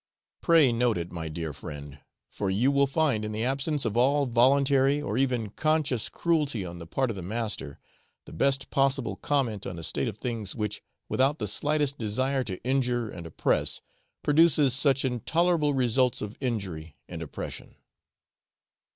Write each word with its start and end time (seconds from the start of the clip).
Pray 0.41 0.71
note 0.71 0.97
it, 0.97 1.11
my 1.11 1.29
dear 1.29 1.53
friend, 1.53 1.99
for 2.27 2.49
you 2.49 2.71
will 2.71 2.87
find, 2.87 3.23
in 3.23 3.31
the 3.33 3.43
absence 3.43 3.85
of 3.85 3.95
all 3.95 4.25
voluntary 4.25 4.99
or 4.99 5.15
even 5.15 5.51
conscious 5.51 6.09
cruelty 6.09 6.65
on 6.65 6.79
the 6.79 6.87
part 6.87 7.11
of 7.11 7.15
the 7.15 7.21
master, 7.21 7.77
the 8.25 8.33
best 8.33 8.71
possible 8.71 9.15
comment 9.15 9.67
on 9.67 9.77
a 9.77 9.83
state 9.83 10.07
of 10.07 10.17
things 10.17 10.55
which, 10.55 10.81
without 11.07 11.37
the 11.37 11.47
slightest 11.47 11.99
desire 11.99 12.43
to 12.43 12.59
injure 12.63 13.11
and 13.11 13.27
oppress, 13.27 13.79
produces 14.23 14.73
such 14.73 15.05
intolerable 15.05 15.75
results 15.75 16.19
of 16.19 16.35
injury 16.41 16.95
and 17.07 17.21
oppression. 17.21 17.75